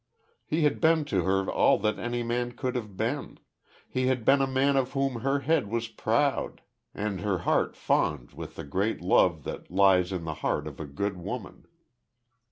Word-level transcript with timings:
He 0.47 0.63
had 0.63 0.81
been 0.81 1.05
to 1.05 1.25
her 1.25 1.47
all 1.47 1.77
that 1.77 1.99
any 1.99 2.23
man 2.23 2.53
could 2.53 2.73
have 2.73 2.97
been. 2.97 3.37
He 3.87 4.07
had 4.07 4.25
been 4.25 4.41
a 4.41 4.47
man 4.47 4.75
of 4.75 4.93
whom 4.93 5.19
her 5.21 5.41
head 5.41 5.67
was 5.67 5.89
proud 5.89 6.61
and 6.95 7.21
her 7.21 7.37
heart 7.45 7.75
fond 7.75 8.31
with 8.31 8.55
the 8.55 8.63
great 8.63 8.99
love 8.99 9.43
that 9.43 9.69
lies 9.69 10.11
in 10.11 10.23
the 10.23 10.33
heart 10.41 10.65
of 10.65 10.79
a 10.79 10.85
good 10.87 11.17
woman. 11.17 11.67